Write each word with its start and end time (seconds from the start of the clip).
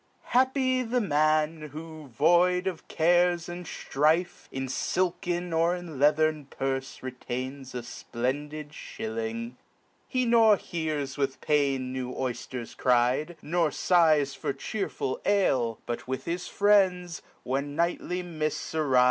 HAPPY 0.33 0.81
the 0.81 0.99
man, 0.99 1.69
who, 1.73 2.07
void 2.07 2.65
of 2.65 2.87
cares 2.87 3.47
and 3.47 3.67
ftrife. 3.67 4.47
In 4.51 4.65
filken, 4.65 5.55
or 5.55 5.75
in 5.75 5.99
leathern, 5.99 6.47
purfe 6.47 7.03
retains 7.03 7.75
A 7.75 7.83
SPLENDIDSHILLING: 7.83 9.57
he 10.07 10.25
norhears 10.25 11.19
with 11.19 11.39
pain 11.39 11.93
New 11.93 12.11
oyfters 12.15 12.75
cry'd, 12.75 13.37
nor 13.43 13.69
fighs 13.69 14.33
for 14.33 14.53
chearful 14.53 15.21
ale; 15.23 15.79
But 15.85 16.07
with 16.07 16.25
his 16.25 16.47
friends, 16.47 17.21
when 17.43 17.75
nightly 17.75 18.23
mifts 18.23 18.73
arife 18.73 18.99